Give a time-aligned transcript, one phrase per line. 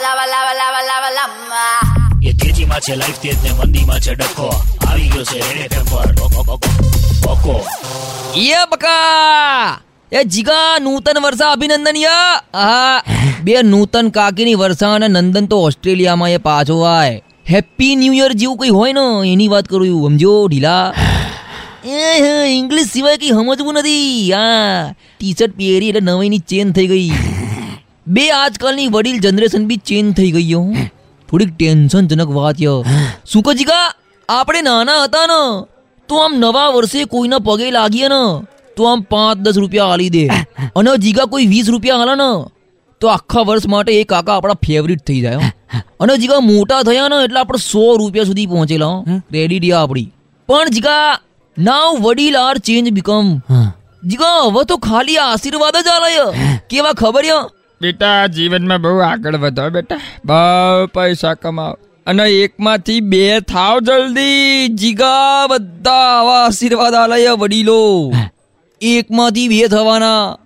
[0.00, 2.28] lava, લાવા લાવા લાવા lava.
[2.28, 4.64] એ તેજીમાં છે લાઈફ તેજ ને મંદીમાં છે ડખો.
[4.90, 6.84] આવી ગયો છે રેડે એફએમ ઓકો બકો,
[7.30, 7.64] બકો,
[10.12, 12.42] એ જીગા નૂતન વર્ષા અભિનંદન યા.
[12.54, 13.02] આહા.
[13.42, 17.22] બે નૂતન કાકીની વર્ષા અને નંદન તો ઓસ્ટ્રેલિયામાં એ પાછો આય.
[17.50, 20.08] હેપી ન્યૂ યર જેવું કઈ હોય ને એની વાત કરું છું.
[20.08, 20.94] સમજો ઢીલા.
[21.84, 24.32] એ ઇંગ્લિશ સિવાય કઈ સમજવું નથી.
[24.32, 24.38] આ
[25.18, 27.29] ટી શર્ટ પહેરી એટલે નવાઈની ચેન થઈ ગઈ.
[28.14, 30.60] બે આજકાલની વડીલ જનરેશન બી ચેન્જ થઈ ગઈ હો.
[31.28, 32.72] થોડીક ટેન્શનજનક વાત ય.
[33.30, 33.84] શું કહો જીગા
[34.28, 35.40] આપણે નાના હતા ને.
[36.08, 38.22] તો આમ નવા વર્ષે કોઈના પગે લાગીએ ને.
[38.76, 40.24] તો આમ પાંચ દસ રૂપિયા આલી દે.
[40.78, 42.30] અને જીગા કોઈ વીસ રૂપિયા હાલે ને.
[43.00, 45.52] તો આખા વર્ષ માટે એ કાકા આપણા ફેવરિટ થઈ જાય
[46.00, 48.96] અને જીગા મોટા થયા ને એટલે આપણે સો રૂપિયા સુધી પહોંચેલા
[49.30, 50.08] ક્રેડિટ યા આપણી.
[50.48, 51.06] પણ જીગા
[51.56, 53.32] નાવ વડીલ આર ચેન્જ બીકમ
[54.10, 56.12] જીગા હવે તો ખાલી આશીર્વાદ જ આલે
[56.70, 57.40] કેવા ખબર ય?
[57.82, 60.00] બેટા જીવનમાં બહુ આગળ વધો બેટા.
[60.24, 61.76] બહુ પૈસા કમાવ
[62.06, 64.68] અને એકમાંથી બે થાવ જલ્દી.
[64.68, 68.12] જીગા બધા આવા આશીર્વાદ આલય વડીલો.
[68.80, 70.36] એકમાંથી બે થવાના.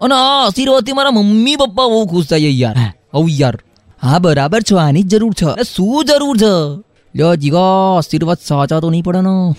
[0.00, 2.76] અને આ આશીર્વાદથી મારા મમ્મી પપ્પા બહુ ખુશ થાય યાર.
[3.14, 3.58] હવ યાર.
[4.02, 5.62] હા બરાબર છો આની જ જરૂર છે.
[5.62, 6.82] શું જરૂર છે?
[7.16, 9.54] લ્યો જીગા આશીર્વાદ સાચા તો નહીં પડે ને.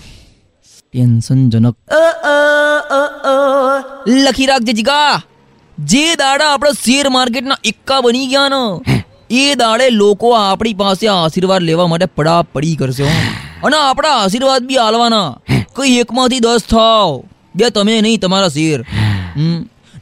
[0.94, 1.76] ટેન્શનજનક
[4.08, 5.22] લખી રાખજે જીગા.
[5.80, 9.04] જે દાડા આપણા શેર માર્કેટના એક્કા બની ગયા ને
[9.42, 13.06] એ દાડે લોકો આપણી પાસે આશીર્વાદ લેવા માટે પડાપડી કરશે
[13.64, 15.30] અને આપણા આશીર્વાદ બી આલવાના.
[15.76, 17.12] કઈ એકમાંથી દસ થાવ.
[17.56, 18.80] બે તમે નહીં તમારા શેર.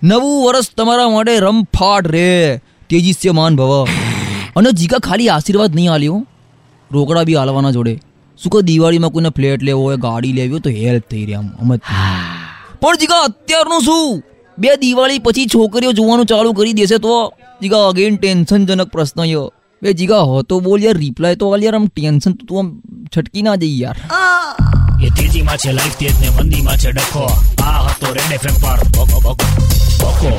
[0.03, 2.29] નવું વર્ષ તમારા માટે રમફાટ રે
[2.89, 3.73] તેજીસ્યમાન ભવ.
[4.55, 6.17] અને જીકા ખાલી આશીર્વાદ નહીં આલ્યો
[6.91, 7.93] રોકડા બી આલવાના જોડે.
[8.39, 11.47] શું કહે દિવાળીમાં કોઈને ફ્લેટ લેવો હોય ગાડી લેવી હોય તો હેલ્પ થઈ રહી આમ
[11.59, 11.79] સમજ
[12.81, 14.23] પણ જીગા અત્યારનું શું?
[14.57, 17.15] બે દિવાળી પછી છોકરીઓ જોવાનું ચાલુ કરી દેશે તો
[17.61, 19.43] જીગા અગેન ટેન્શનજનક પ્રશ્ન યો.
[19.81, 22.71] બે જીગા હો તો બોલ યાર રિપ્લાય તો વાલ યાર આમ ટેન્શન તો આમ
[23.13, 23.97] છટકી ના જઈ યાર.
[25.05, 27.25] એ તેજીમાં છે લાઈફ તેજ ને મંદીમાં છે ડખો.
[27.63, 28.79] આ હતો રેડ એફએમ પર.
[28.91, 29.33] બકો, બકો,
[30.01, 30.31] બકો